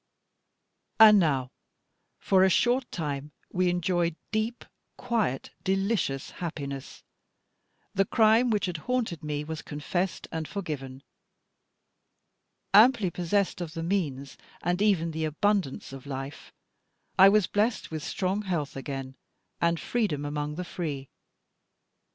And 0.99 1.19
now, 1.19 1.51
for 2.17 2.43
a 2.43 2.49
short 2.49 2.89
time, 2.91 3.33
we 3.53 3.69
enjoyed 3.69 4.15
deep, 4.31 4.65
quiet, 4.97 5.51
delicious 5.63 6.31
happiness. 6.31 7.03
The 7.93 8.05
crime 8.05 8.49
which 8.49 8.65
had 8.65 8.77
haunted 8.77 9.23
me 9.23 9.43
was 9.43 9.61
confessed 9.61 10.27
and 10.31 10.47
forgiven. 10.47 11.03
Amply 12.73 13.11
possessed 13.11 13.61
of 13.61 13.75
the 13.75 13.83
means, 13.83 14.39
and 14.63 14.81
even 14.81 15.11
the 15.11 15.25
abundance 15.25 15.93
of 15.93 16.07
life, 16.07 16.51
I 17.19 17.29
was 17.29 17.45
blessed 17.45 17.91
with 17.91 18.01
strong 18.03 18.41
health 18.41 18.75
again, 18.75 19.13
and 19.61 19.79
freedom 19.79 20.25
among 20.25 20.55
the 20.55 20.65
free. 20.65 21.09